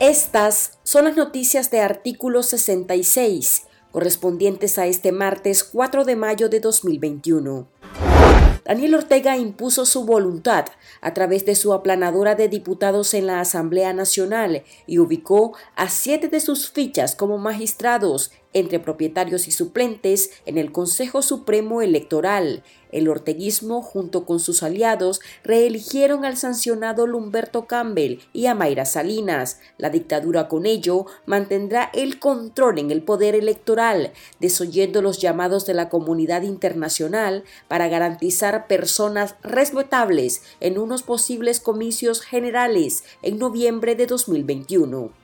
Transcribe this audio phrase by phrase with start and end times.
[0.00, 6.58] Estas son las noticias de artículo 66, correspondientes a este martes 4 de mayo de
[6.58, 7.68] 2021.
[8.64, 10.64] Daniel Ortega impuso su voluntad
[11.00, 16.26] a través de su aplanadora de diputados en la Asamblea Nacional y ubicó a siete
[16.28, 22.62] de sus fichas como magistrados entre propietarios y suplentes en el Consejo Supremo Electoral.
[22.94, 29.58] El orteguismo, junto con sus aliados, reeligieron al sancionado Lumberto Campbell y a Mayra Salinas.
[29.78, 35.74] La dictadura con ello mantendrá el control en el poder electoral, desoyendo los llamados de
[35.74, 44.06] la comunidad internacional para garantizar personas respetables en unos posibles comicios generales en noviembre de
[44.06, 45.23] 2021.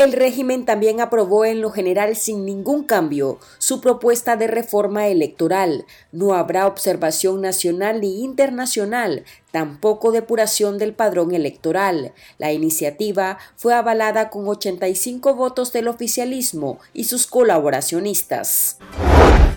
[0.00, 5.84] El régimen también aprobó en lo general sin ningún cambio su propuesta de reforma electoral.
[6.10, 12.14] No habrá observación nacional ni internacional, tampoco depuración del padrón electoral.
[12.38, 18.78] La iniciativa fue avalada con 85 votos del oficialismo y sus colaboracionistas.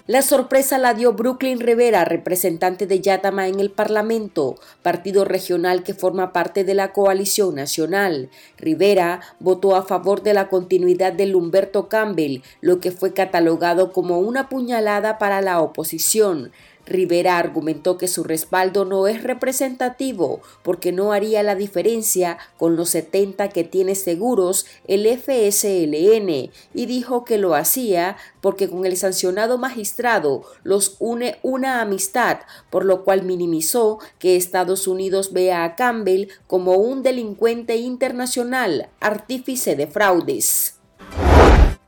[0.06, 5.94] La sorpresa la dio Brooklyn Rivera, representante de Yatama en el Parlamento, partido regional que
[5.94, 8.30] forma parte de la coalición nacional.
[8.58, 14.20] Rivera votó a favor de la continuidad de Humberto Campbell, lo que fue catalogado como
[14.20, 16.52] una puñalada para la oposición.
[16.86, 22.90] Rivera argumentó que su respaldo no es representativo porque no haría la diferencia con los
[22.90, 29.58] 70 que tiene seguros el FSLN y dijo que lo hacía porque con el sancionado
[29.58, 32.40] magistrado los une una amistad,
[32.70, 39.76] por lo cual minimizó que Estados Unidos vea a Campbell como un delincuente internacional, artífice
[39.76, 40.83] de fraudes.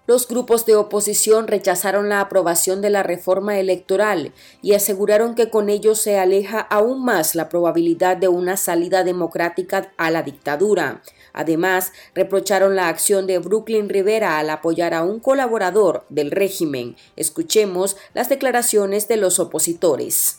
[0.08, 5.67] Los grupos de oposición rechazaron la aprobación de la reforma electoral y aseguraron que con
[5.67, 11.02] ello se aleja aún más la probabilidad de una salida democrática a la dictadura.
[11.33, 16.95] Además, reprocharon la acción de Brooklyn Rivera al apoyar a un colaborador del régimen.
[17.16, 20.37] Escuchemos las declaraciones de los opositores.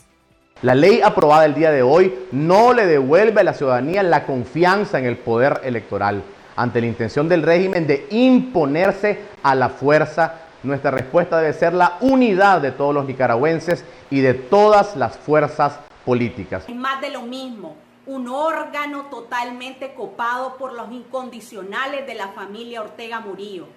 [0.61, 4.97] La ley aprobada el día de hoy no le devuelve a la ciudadanía la confianza
[4.97, 6.23] en el poder electoral
[6.57, 10.41] ante la intención del régimen de imponerse a la fuerza.
[10.63, 15.79] Nuestra respuesta debe ser la unidad de todos los nicaragüenses y de todas las fuerzas
[16.03, 16.67] políticas.
[16.67, 17.75] Más de lo mismo,
[18.07, 23.67] un órgano totalmente copado por los incondicionales de la familia Ortega Murillo.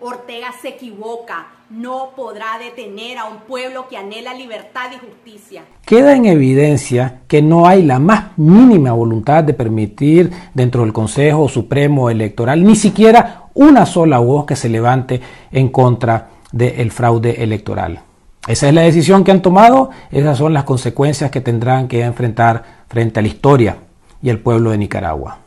[0.00, 5.62] Ortega se equivoca, no podrá detener a un pueblo que anhela libertad y justicia.
[5.86, 11.48] Queda en evidencia que no hay la más mínima voluntad de permitir dentro del Consejo
[11.48, 15.20] Supremo Electoral ni siquiera una sola voz que se levante
[15.52, 18.00] en contra del fraude electoral.
[18.46, 22.62] Esa es la decisión que han tomado, esas son las consecuencias que tendrán que enfrentar
[22.88, 23.76] frente a la historia
[24.22, 25.43] y el pueblo de Nicaragua.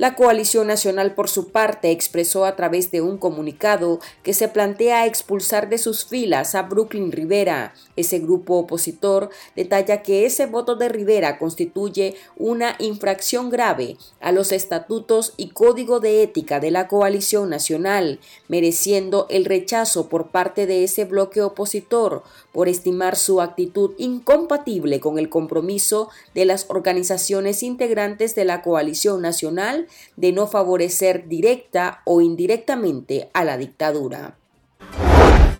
[0.00, 5.04] La Coalición Nacional, por su parte, expresó a través de un comunicado que se plantea
[5.04, 7.74] expulsar de sus filas a Brooklyn Rivera.
[7.96, 14.52] Ese grupo opositor detalla que ese voto de Rivera constituye una infracción grave a los
[14.52, 20.82] estatutos y código de ética de la Coalición Nacional, mereciendo el rechazo por parte de
[20.82, 22.22] ese bloque opositor
[22.52, 29.20] por estimar su actitud incompatible con el compromiso de las organizaciones integrantes de la Coalición
[29.20, 34.36] Nacional de no favorecer directa o indirectamente a la dictadura.